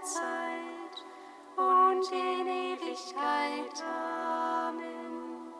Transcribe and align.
Zeit 0.00 1.04
und 1.56 2.10
in 2.12 2.46
Ewigkeit. 2.46 3.84
Amen. 3.84 5.52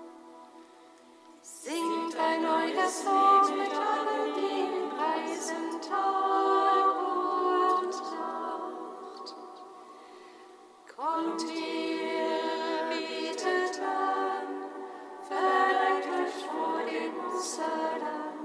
Singt 1.42 2.16
ein 2.16 2.42
neues 2.42 3.04
Lied 3.04 3.56
mit 3.56 3.74
allen, 3.74 4.34
die 4.34 4.60
ihn 4.62 4.88
preisen 4.90 5.80
Tag 5.80 6.96
und 6.98 7.94
Nacht. 8.18 9.34
Kommt 10.96 11.42
ihr, 11.44 12.88
bietet 12.90 13.80
an, 13.80 14.46
verleiht 15.28 16.30
vor 16.48 16.80
dem 16.84 17.38
Salam. 17.38 18.38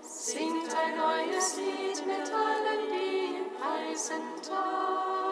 Singt 0.00 0.74
ein 0.76 0.96
neues 0.96 1.56
Lied 1.56 2.06
mit 2.06 2.32
allen, 2.32 2.93
sind 3.96 4.48
da. 4.48 5.23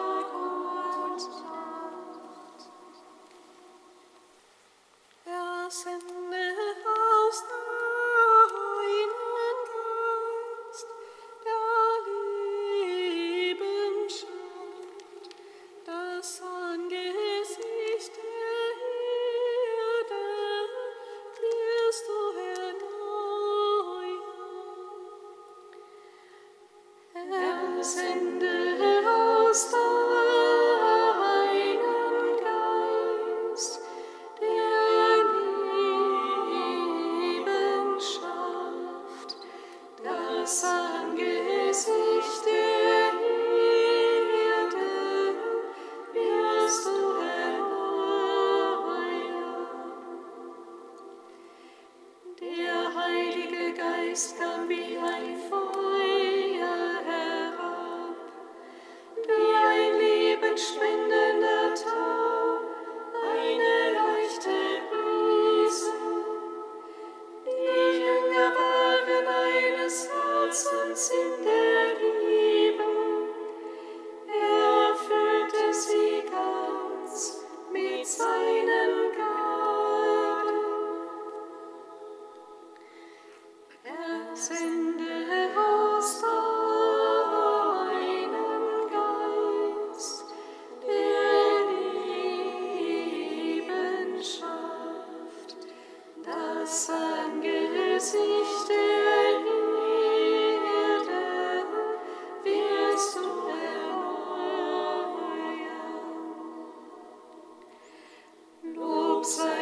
Herzen 40.43 41.15
gesehen. 41.15 42.12
hopes 109.23 109.52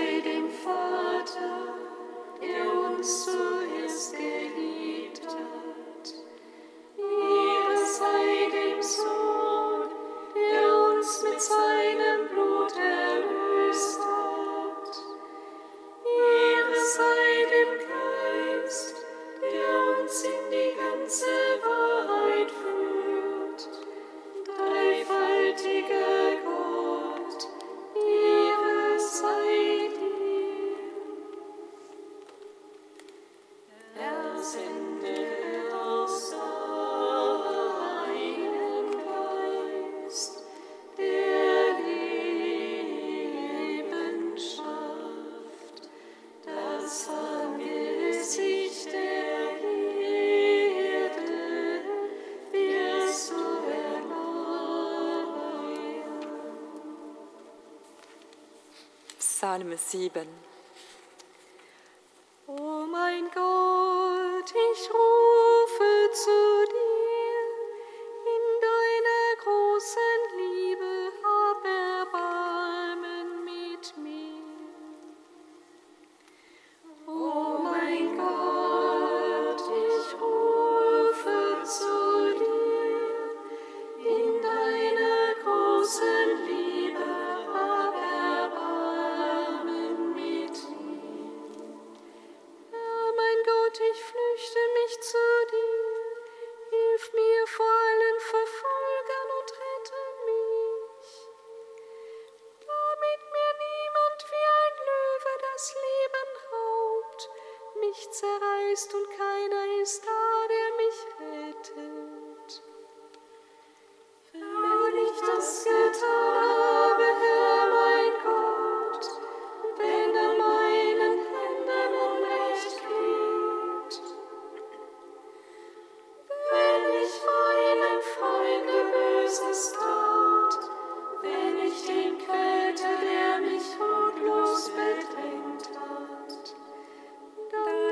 Psalm 59.51 59.75
7. 59.75 60.50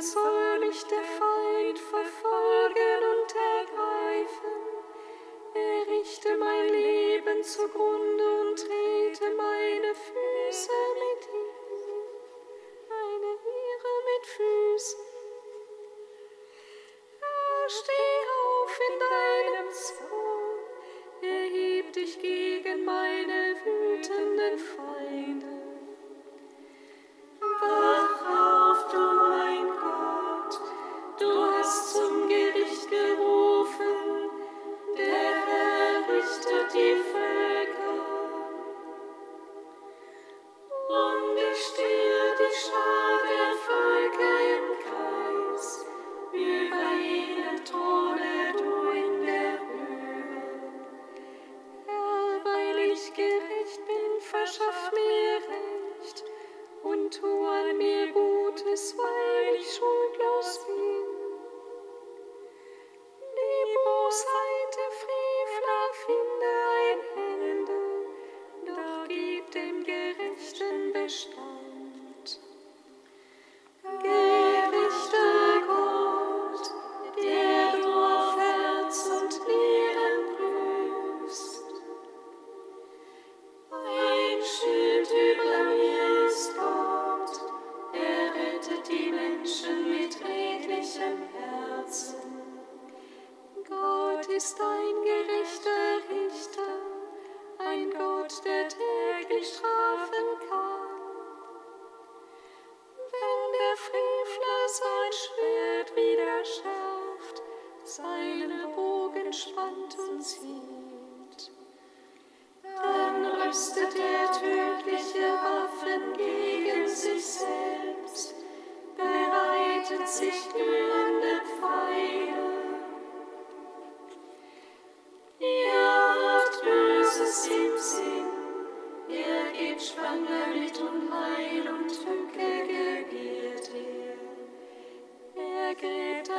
Soll 0.02 0.60
nicht 0.60 0.90
der 0.90 1.04
Feind 1.04 1.78
verfolgen 1.78 3.02
und 3.12 3.36
ergreifen. 3.36 4.56
Er 5.54 5.86
mein 6.38 6.70
Leben 6.70 7.44
zugrunde 7.44 8.24
und 8.40 8.56
trete 8.56 9.26
meine 9.36 9.94
Füße 9.94 10.72
mit. 10.96 11.09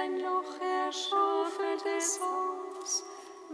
ein 0.01 0.19
Loch, 0.21 0.59
erschaffelt 0.61 1.85
es 1.99 2.21
aus, 2.23 3.05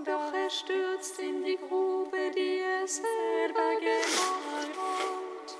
doch 0.04 0.32
er 0.32 0.48
stürzt 0.48 1.18
in 1.18 1.42
die 1.42 1.56
Grube, 1.56 2.30
die 2.36 2.60
er 2.60 2.86
selber 2.86 3.74
gemacht 3.80 4.76
hat. 4.76 5.56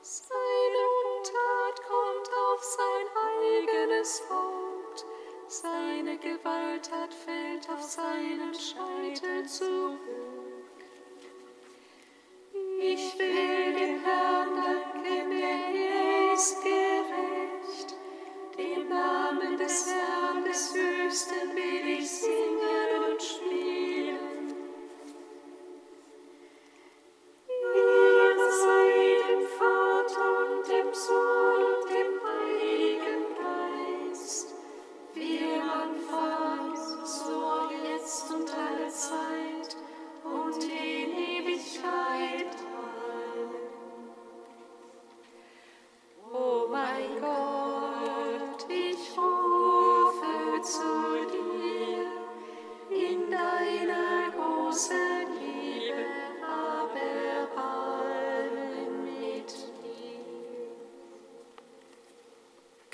Seine 0.00 0.82
Untat 1.02 1.76
kommt 1.86 2.30
auf 2.48 2.62
sein 2.62 3.06
eigenes 3.28 4.22
Haupt, 4.30 5.04
seine 5.48 6.16
Gewalttat 6.16 7.12
fällt 7.12 7.68
auf 7.68 7.82
seinen 7.82 8.54
Scheitel 8.54 9.46
zurück. 9.46 10.63
süßen 20.54 21.54
Milch. 21.54 21.93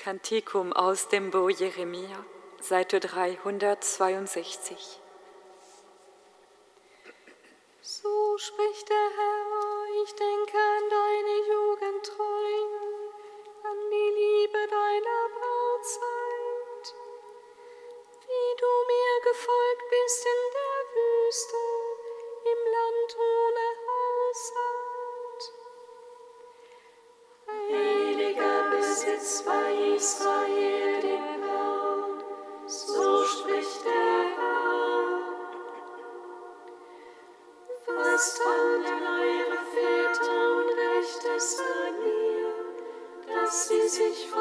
Kantikum 0.02 0.72
aus 0.72 1.08
dem 1.08 1.30
Bo 1.30 1.50
Jeremia, 1.50 2.24
Seite 2.58 3.00
362. 3.00 4.98
So 7.82 8.38
spricht 8.38 8.88
der 8.88 8.96
Herr, 8.96 10.02
ich 10.02 10.14
denke 10.14 10.56
an 10.56 10.88
deine 10.88 11.36
Jugend 11.52 12.06
treu, 12.06 12.52
an 13.62 13.90
die 13.90 14.10
Liebe 14.20 14.66
deiner 14.70 15.28
Brautzeit, 15.36 16.94
wie 18.24 18.56
du 18.56 18.72
mir 18.88 19.20
gefolgt 19.30 19.84
bist 19.90 20.24
in 20.24 20.42
der 20.56 20.78
Wüste, 20.96 21.60
im 22.46 22.60
Land 22.72 23.10
ohne 23.18 23.79
Bei 29.10 29.96
Israel, 29.96 31.02
dem 31.02 31.42
Herrn, 31.42 32.22
so 32.66 33.24
spricht 33.24 33.84
der 33.84 34.20
Herr. 34.36 35.08
Fast 37.86 38.40
wandeln 38.40 39.02
eure 39.02 39.60
Väter 39.74 40.40
und 40.58 40.70
Rechtes 40.78 41.58
an 41.58 41.94
mir, 41.98 42.50
dass 43.34 43.66
sie 43.66 43.88
sich 43.88 44.30
von 44.30 44.39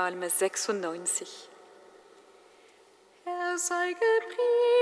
Psalm 0.00 0.22
96. 0.22 1.50
Herr 3.24 3.58
sei 3.58 3.92
gepriesen. 3.92 4.79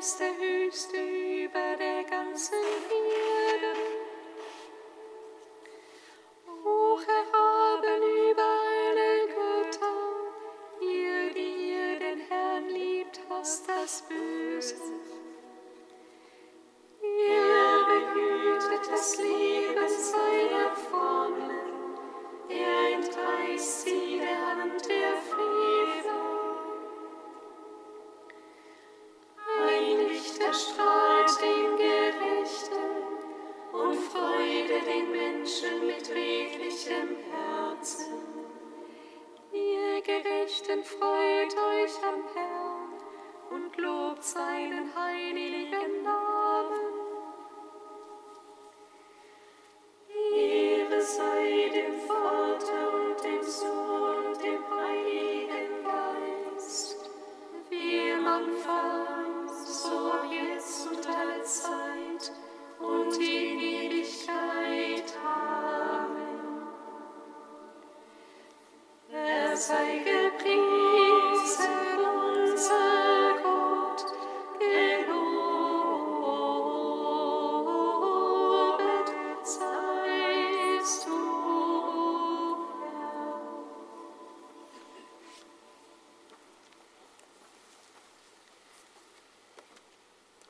ist 0.00 0.18
der 0.18 0.28
höchste 0.28 0.96
über 0.96 1.76
der 1.78 2.04
ganzen 2.04 2.54
Welt. 2.54 2.99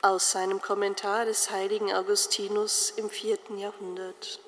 aus 0.01 0.31
seinem 0.31 0.61
Kommentar 0.61 1.25
des 1.25 1.51
heiligen 1.51 1.93
Augustinus 1.93 2.91
im 2.91 3.09
vierten 3.09 3.57
Jahrhundert. 3.57 4.39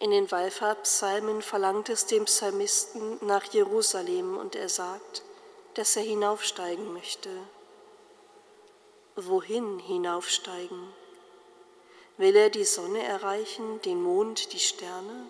In 0.00 0.12
den 0.12 0.30
Wallfahrtspsalmen 0.30 1.42
verlangt 1.42 1.88
es 1.88 2.06
dem 2.06 2.24
Psalmisten 2.26 3.18
nach 3.20 3.44
Jerusalem 3.52 4.36
und 4.36 4.54
er 4.54 4.68
sagt, 4.68 5.22
dass 5.74 5.96
er 5.96 6.02
hinaufsteigen 6.02 6.92
möchte. 6.92 7.30
Wohin 9.16 9.80
hinaufsteigen? 9.80 10.92
Will 12.16 12.36
er 12.36 12.50
die 12.50 12.64
Sonne 12.64 13.02
erreichen, 13.02 13.82
den 13.82 14.00
Mond, 14.00 14.52
die 14.52 14.60
Sterne? 14.60 15.26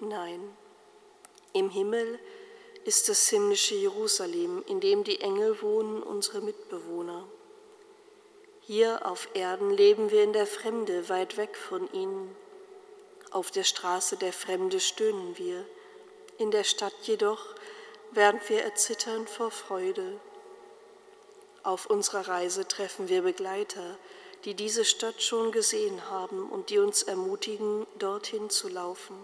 Nein, 0.00 0.56
im 1.52 1.68
Himmel 1.68 2.18
ist 2.84 3.10
das 3.10 3.28
himmlische 3.28 3.74
Jerusalem, 3.74 4.64
in 4.66 4.80
dem 4.80 5.04
die 5.04 5.20
Engel 5.20 5.60
wohnen, 5.60 6.02
unsere 6.02 6.40
Mitbewohner. 6.40 7.28
Hier 8.62 9.06
auf 9.06 9.28
Erden 9.34 9.70
leben 9.70 10.10
wir 10.10 10.24
in 10.24 10.32
der 10.32 10.46
Fremde, 10.46 11.10
weit 11.10 11.36
weg 11.36 11.56
von 11.56 11.92
ihnen. 11.92 12.34
Auf 13.32 13.50
der 13.50 13.64
Straße 13.64 14.18
der 14.18 14.32
Fremde 14.32 14.78
stöhnen 14.78 15.38
wir, 15.38 15.64
in 16.36 16.50
der 16.50 16.64
Stadt 16.64 16.94
jedoch 17.04 17.46
werden 18.10 18.38
wir 18.48 18.62
erzittern 18.62 19.26
vor 19.26 19.50
Freude. 19.50 20.20
Auf 21.62 21.86
unserer 21.86 22.28
Reise 22.28 22.68
treffen 22.68 23.08
wir 23.08 23.22
Begleiter, 23.22 23.96
die 24.44 24.52
diese 24.52 24.84
Stadt 24.84 25.22
schon 25.22 25.50
gesehen 25.50 26.10
haben 26.10 26.50
und 26.50 26.68
die 26.68 26.78
uns 26.78 27.04
ermutigen, 27.04 27.86
dorthin 27.98 28.50
zu 28.50 28.68
laufen. 28.68 29.16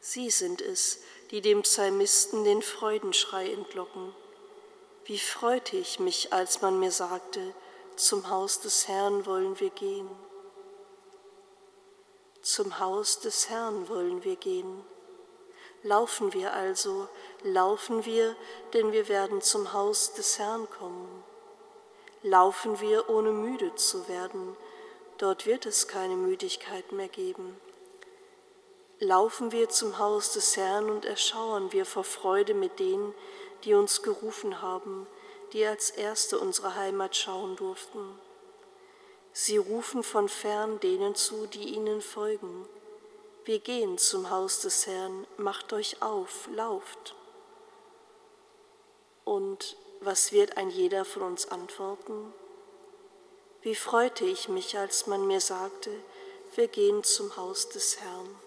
Sie 0.00 0.30
sind 0.30 0.62
es, 0.62 1.00
die 1.32 1.42
dem 1.42 1.62
Psalmisten 1.62 2.44
den 2.44 2.62
Freudenschrei 2.62 3.52
entlocken. 3.52 4.14
Wie 5.04 5.18
freute 5.18 5.76
ich 5.76 5.98
mich, 5.98 6.32
als 6.32 6.62
man 6.62 6.78
mir 6.78 6.92
sagte, 6.92 7.54
zum 7.96 8.30
Haus 8.30 8.60
des 8.60 8.88
Herrn 8.88 9.26
wollen 9.26 9.60
wir 9.60 9.70
gehen. 9.70 10.08
Zum 12.42 12.80
Haus 12.80 13.20
des 13.20 13.50
Herrn 13.50 13.88
wollen 13.88 14.24
wir 14.24 14.34
gehen. 14.34 14.84
Laufen 15.84 16.32
wir 16.32 16.52
also, 16.52 17.08
laufen 17.44 18.04
wir, 18.04 18.34
denn 18.72 18.90
wir 18.90 19.06
werden 19.06 19.40
zum 19.42 19.72
Haus 19.72 20.12
des 20.14 20.40
Herrn 20.40 20.68
kommen. 20.68 21.22
Laufen 22.24 22.80
wir, 22.80 23.08
ohne 23.08 23.30
müde 23.30 23.76
zu 23.76 24.08
werden, 24.08 24.56
dort 25.18 25.46
wird 25.46 25.66
es 25.66 25.86
keine 25.86 26.16
Müdigkeit 26.16 26.90
mehr 26.90 27.06
geben. 27.06 27.60
Laufen 28.98 29.52
wir 29.52 29.68
zum 29.68 29.98
Haus 29.98 30.32
des 30.32 30.56
Herrn 30.56 30.90
und 30.90 31.04
erschauern 31.04 31.70
wir 31.70 31.86
vor 31.86 32.04
Freude 32.04 32.54
mit 32.54 32.80
denen, 32.80 33.14
die 33.62 33.74
uns 33.74 34.02
gerufen 34.02 34.60
haben, 34.60 35.06
die 35.52 35.64
als 35.64 35.90
Erste 35.90 36.40
unsere 36.40 36.74
Heimat 36.74 37.14
schauen 37.14 37.54
durften. 37.54 38.18
Sie 39.32 39.56
rufen 39.56 40.02
von 40.02 40.28
fern 40.28 40.78
denen 40.80 41.14
zu, 41.14 41.46
die 41.46 41.74
ihnen 41.74 42.02
folgen. 42.02 42.68
Wir 43.44 43.58
gehen 43.58 43.98
zum 43.98 44.30
Haus 44.30 44.60
des 44.60 44.86
Herrn, 44.86 45.26
macht 45.36 45.72
euch 45.72 46.02
auf, 46.02 46.48
lauft. 46.54 47.14
Und 49.24 49.76
was 50.00 50.32
wird 50.32 50.56
ein 50.56 50.70
jeder 50.70 51.04
von 51.04 51.22
uns 51.22 51.48
antworten? 51.48 52.32
Wie 53.62 53.74
freute 53.74 54.24
ich 54.24 54.48
mich, 54.48 54.76
als 54.76 55.06
man 55.06 55.26
mir 55.26 55.40
sagte, 55.40 55.90
wir 56.54 56.68
gehen 56.68 57.02
zum 57.02 57.34
Haus 57.36 57.68
des 57.68 58.00
Herrn. 58.00 58.41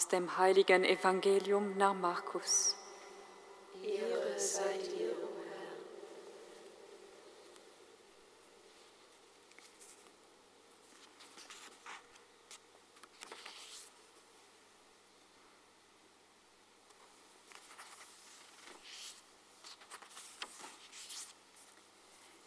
Aus 0.00 0.08
dem 0.08 0.38
heiligen 0.38 0.82
Evangelium 0.82 1.76
nach 1.76 1.92
Markus. 1.92 2.74
Ehre 3.82 4.38
sei 4.38 4.78
dir, 4.78 5.10
o 5.10 5.28
Herr. 5.36 5.76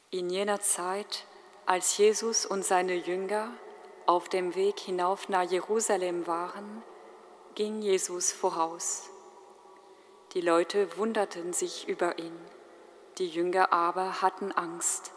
In 0.10 0.32
jener 0.32 0.60
Zeit, 0.60 1.28
als 1.68 1.96
Jesus 2.00 2.48
und 2.48 2.66
seine 2.66 2.96
Jünger 2.96 3.52
auf 4.08 4.28
dem 4.28 4.56
Weg 4.56 4.80
hinauf 4.80 5.30
nach 5.30 5.44
Jerusalem 5.44 6.26
waren, 6.26 6.82
ging 7.56 7.82
Jesus 7.82 8.32
voraus. 8.32 9.10
Die 10.34 10.42
Leute 10.42 10.98
wunderten 10.98 11.54
sich 11.54 11.88
über 11.88 12.18
ihn, 12.18 12.38
die 13.18 13.28
Jünger 13.28 13.72
aber 13.72 14.22
hatten 14.22 14.52
Angst. 14.52 15.12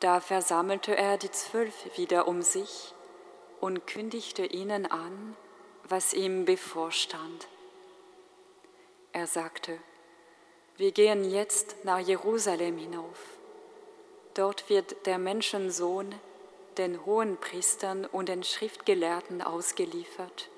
Da 0.00 0.20
versammelte 0.20 0.96
er 0.96 1.18
die 1.18 1.30
Zwölf 1.30 1.96
wieder 1.96 2.28
um 2.28 2.42
sich 2.42 2.94
und 3.60 3.86
kündigte 3.86 4.44
ihnen 4.46 4.86
an, 4.86 5.36
was 5.88 6.12
ihm 6.12 6.44
bevorstand. 6.44 7.48
Er 9.12 9.26
sagte, 9.26 9.78
wir 10.76 10.92
gehen 10.92 11.24
jetzt 11.24 11.84
nach 11.84 12.00
Jerusalem 12.00 12.78
hinauf. 12.78 13.18
Dort 14.34 14.68
wird 14.68 15.06
der 15.06 15.18
Menschensohn 15.18 16.14
den 16.78 17.04
hohen 17.06 17.36
Priestern 17.36 18.04
und 18.04 18.28
den 18.28 18.42
Schriftgelehrten 18.42 19.42
ausgeliefert. 19.42 20.50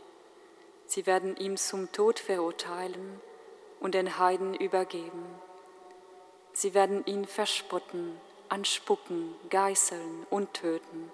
Sie 0.86 1.06
werden 1.06 1.36
ihm 1.36 1.56
zum 1.56 1.92
Tod 1.92 2.18
verurteilen 2.18 3.20
und 3.80 3.94
den 3.94 4.18
Heiden 4.18 4.54
übergeben. 4.54 5.26
Sie 6.52 6.72
werden 6.74 7.04
ihn 7.06 7.26
verspotten, 7.26 8.18
anspucken, 8.48 9.34
geißeln 9.50 10.26
und 10.30 10.54
töten. 10.54 11.10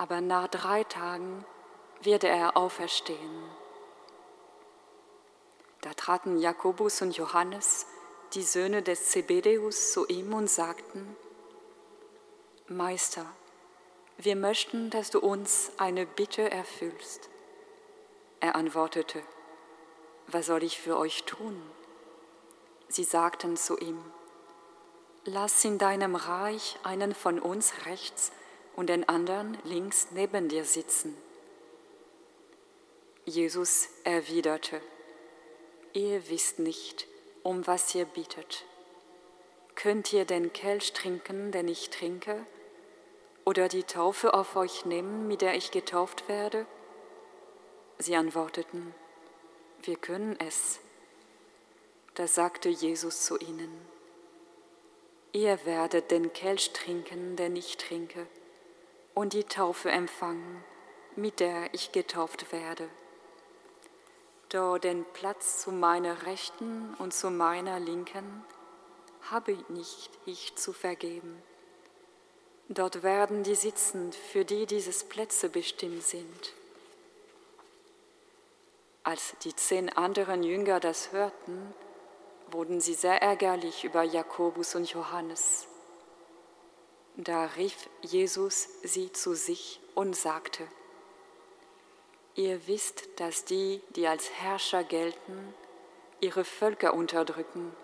aber 0.00 0.20
nach 0.22 0.48
drei 0.48 0.82
Tagen 0.84 1.44
werde 2.02 2.28
er 2.28 2.56
auferstehen. 2.56 3.42
Da 5.82 5.92
traten 5.94 6.38
Jakobus 6.38 7.02
und 7.02 7.16
Johannes, 7.16 7.86
die 8.32 8.42
Söhne 8.42 8.82
des 8.82 9.10
Zebedeus, 9.10 9.92
zu 9.92 10.06
ihm 10.06 10.32
und 10.34 10.48
sagten, 10.48 11.16
Meister, 12.66 13.26
wir 14.18 14.36
möchten, 14.36 14.90
dass 14.90 15.10
du 15.10 15.20
uns 15.20 15.72
eine 15.78 16.06
Bitte 16.06 16.50
erfüllst. 16.50 17.29
Er 18.40 18.56
antwortete, 18.56 19.22
was 20.26 20.46
soll 20.46 20.62
ich 20.62 20.80
für 20.80 20.96
euch 20.96 21.24
tun? 21.24 21.60
Sie 22.88 23.04
sagten 23.04 23.56
zu 23.56 23.78
ihm, 23.78 24.02
lass 25.24 25.64
in 25.64 25.78
deinem 25.78 26.16
Reich 26.16 26.78
einen 26.82 27.14
von 27.14 27.38
uns 27.38 27.86
rechts 27.86 28.32
und 28.74 28.88
den 28.88 29.08
anderen 29.08 29.58
links 29.64 30.08
neben 30.12 30.48
dir 30.48 30.64
sitzen. 30.64 31.16
Jesus 33.26 33.88
erwiderte, 34.04 34.80
ihr 35.92 36.28
wisst 36.30 36.58
nicht, 36.58 37.06
um 37.42 37.66
was 37.66 37.94
ihr 37.94 38.06
bittet. 38.06 38.64
Könnt 39.74 40.12
ihr 40.12 40.24
den 40.24 40.52
Kelch 40.52 40.92
trinken, 40.94 41.52
den 41.52 41.68
ich 41.68 41.90
trinke, 41.90 42.44
oder 43.44 43.68
die 43.68 43.84
Taufe 43.84 44.34
auf 44.34 44.56
euch 44.56 44.84
nehmen, 44.84 45.28
mit 45.28 45.42
der 45.42 45.54
ich 45.54 45.70
getauft 45.70 46.28
werde? 46.28 46.66
Sie 48.02 48.16
antworteten, 48.16 48.94
wir 49.82 49.96
können 49.96 50.34
es. 50.40 50.80
Da 52.14 52.26
sagte 52.26 52.70
Jesus 52.70 53.26
zu 53.26 53.38
ihnen, 53.38 53.70
ihr 55.32 55.66
werdet 55.66 56.10
den 56.10 56.32
Kelch 56.32 56.72
trinken, 56.72 57.36
den 57.36 57.56
ich 57.56 57.76
trinke, 57.76 58.26
und 59.12 59.34
die 59.34 59.44
Taufe 59.44 59.90
empfangen, 59.90 60.64
mit 61.14 61.40
der 61.40 61.74
ich 61.74 61.92
getauft 61.92 62.52
werde. 62.52 62.88
Doch 64.48 64.78
den 64.78 65.04
Platz 65.12 65.60
zu 65.60 65.70
meiner 65.70 66.24
Rechten 66.24 66.94
und 66.94 67.12
zu 67.12 67.30
meiner 67.30 67.78
Linken 67.78 68.44
habe 69.30 69.58
nicht 69.68 70.10
ich 70.24 70.56
zu 70.56 70.72
vergeben. 70.72 71.42
Dort 72.70 73.02
werden 73.02 73.42
die 73.42 73.56
sitzen, 73.56 74.14
für 74.14 74.46
die 74.46 74.64
dieses 74.64 75.04
Plätze 75.04 75.50
bestimmt 75.50 76.02
sind. 76.02 76.54
Als 79.02 79.34
die 79.44 79.56
zehn 79.56 79.88
anderen 79.88 80.42
Jünger 80.42 80.78
das 80.78 81.12
hörten, 81.12 81.74
wurden 82.50 82.82
sie 82.82 82.92
sehr 82.92 83.22
ärgerlich 83.22 83.84
über 83.84 84.02
Jakobus 84.02 84.74
und 84.74 84.90
Johannes. 84.90 85.66
Da 87.16 87.46
rief 87.56 87.88
Jesus 88.02 88.68
sie 88.82 89.10
zu 89.10 89.34
sich 89.34 89.80
und 89.94 90.14
sagte, 90.14 90.66
Ihr 92.34 92.66
wisst, 92.66 93.08
dass 93.16 93.44
die, 93.44 93.82
die 93.96 94.06
als 94.06 94.30
Herrscher 94.30 94.84
gelten, 94.84 95.54
ihre 96.20 96.44
Völker 96.44 96.94
unterdrücken 96.94 97.74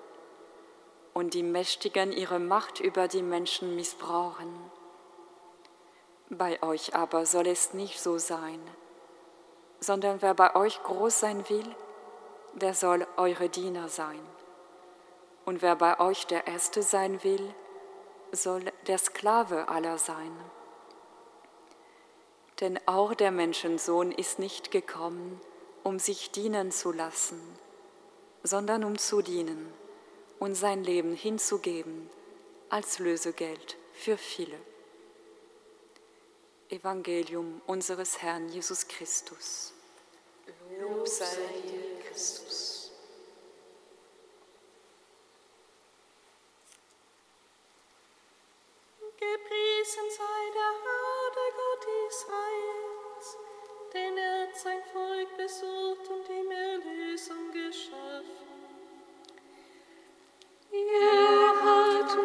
und 1.14 1.32
die 1.32 1.42
Mächtigen 1.42 2.12
ihre 2.12 2.38
Macht 2.38 2.78
über 2.78 3.08
die 3.08 3.22
Menschen 3.22 3.74
missbrauchen. 3.74 4.54
Bei 6.28 6.62
euch 6.62 6.94
aber 6.94 7.24
soll 7.24 7.46
es 7.46 7.72
nicht 7.72 8.00
so 8.00 8.18
sein 8.18 8.60
sondern 9.80 10.22
wer 10.22 10.34
bei 10.34 10.54
euch 10.54 10.82
groß 10.82 11.20
sein 11.20 11.48
will, 11.48 11.74
der 12.54 12.74
soll 12.74 13.06
eure 13.16 13.48
Diener 13.48 13.88
sein. 13.88 14.20
Und 15.44 15.62
wer 15.62 15.76
bei 15.76 16.00
euch 16.00 16.26
der 16.26 16.46
Erste 16.46 16.82
sein 16.82 17.22
will, 17.22 17.54
soll 18.32 18.64
der 18.86 18.98
Sklave 18.98 19.68
aller 19.68 19.98
sein. 19.98 20.32
Denn 22.60 22.80
auch 22.86 23.14
der 23.14 23.30
Menschensohn 23.30 24.12
ist 24.12 24.38
nicht 24.38 24.70
gekommen, 24.70 25.40
um 25.82 25.98
sich 25.98 26.30
dienen 26.30 26.72
zu 26.72 26.90
lassen, 26.90 27.40
sondern 28.42 28.82
um 28.82 28.98
zu 28.98 29.22
dienen 29.22 29.72
und 30.38 30.54
sein 30.54 30.82
Leben 30.82 31.14
hinzugeben 31.14 32.10
als 32.70 32.98
Lösegeld 32.98 33.76
für 33.92 34.16
viele. 34.16 34.56
Evangelium 36.70 37.60
unseres 37.66 38.20
Herrn 38.22 38.48
Jesus 38.48 38.86
Christus. 38.86 39.72
Lob 40.80 41.06
sei 41.06 41.24
dir, 41.64 42.00
Christus. 42.08 42.90
Gepriesen 49.18 50.10
sei 50.10 50.42
der 50.52 50.72
Herr, 50.84 51.30
der 51.36 51.50
Gott 51.56 51.84
Israels, 52.08 53.36
denn 53.94 54.18
er 54.18 54.42
hat 54.42 54.56
sein 54.56 54.82
Volk 54.92 55.36
besucht 55.36 56.08
und 56.10 56.28
ihm 56.28 56.50
Erlösung 56.50 57.52
geschaffen. 57.52 58.46
Er 60.70 61.64
hat 61.64 62.18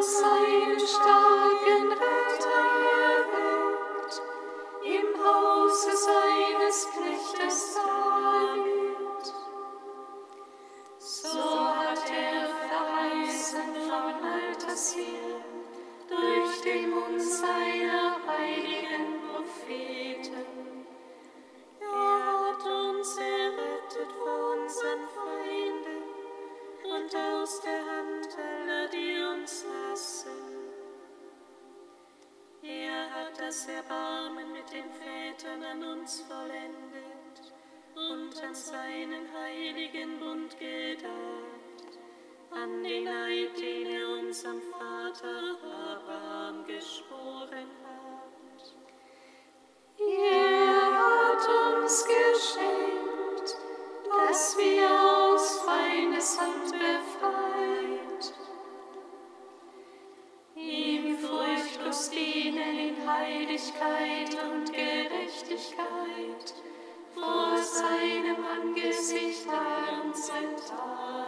unsere 70.72 71.21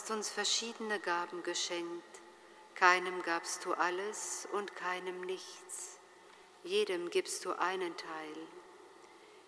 hast 0.00 0.10
uns 0.12 0.30
verschiedene 0.30 0.98
Gaben 0.98 1.42
geschenkt. 1.42 2.22
Keinem 2.74 3.22
gabst 3.22 3.66
du 3.66 3.74
alles 3.74 4.48
und 4.52 4.74
keinem 4.74 5.20
nichts. 5.20 5.98
Jedem 6.64 7.10
gibst 7.10 7.44
du 7.44 7.52
einen 7.52 7.94
Teil. 7.98 8.46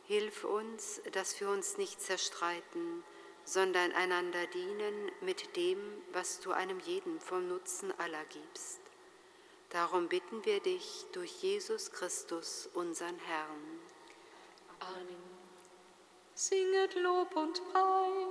Hilf 0.05 0.45
uns, 0.45 1.01
dass 1.13 1.41
wir 1.41 1.49
uns 1.49 1.79
nicht 1.79 2.03
zerstreiten, 2.03 3.03
sondern 3.47 3.93
einander 3.93 4.47
dienen 4.49 5.11
mit 5.23 5.57
dem, 5.57 5.79
was 6.13 6.41
du 6.41 6.53
einem 6.53 6.81
jeden 6.81 7.19
vom 7.19 7.49
Nutzen 7.49 7.91
aller 7.99 8.25
gibst. 8.27 8.81
Darum 9.71 10.09
bitten 10.09 10.45
wir 10.45 10.61
dich 10.61 11.07
durch 11.13 11.33
Jesus 11.43 11.93
Christus, 11.93 12.69
unseren 12.75 13.19
Herrn. 13.21 13.81
Amen. 14.81 15.17
Singet 16.35 16.95
Lob 16.97 17.35
und 17.37 17.73
Preis. 17.73 18.22